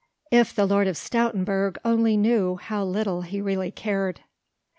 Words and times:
If 0.31 0.51
the 0.55 0.65
Lord 0.65 0.87
of 0.87 0.95
Stoutenburg 0.97 1.77
only 1.85 2.17
knew 2.17 2.55
how 2.55 2.83
little 2.83 3.21
he 3.21 3.39
really 3.39 3.69
cared. 3.69 4.21